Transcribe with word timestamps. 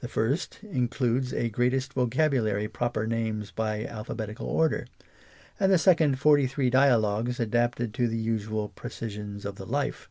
The 0.00 0.08
first 0.08 0.58
in 0.64 0.88
eludes 0.88 1.32
a 1.32 1.48
greatest 1.48 1.92
vocabulary 1.92 2.66
proper 2.66 3.06
names 3.06 3.52
by 3.52 3.84
alphabetical 3.84 4.48
order; 4.48 4.84
and 5.60 5.70
the 5.70 5.78
second 5.78 6.18
forty 6.18 6.48
three 6.48 6.70
Dialogues 6.70 7.38
adapted 7.38 7.94
to 7.94 8.08
the 8.08 8.18
usual 8.18 8.68
pre 8.70 8.90
cisions 8.90 9.44
of 9.44 9.54
the 9.54 9.66
life. 9.66 10.08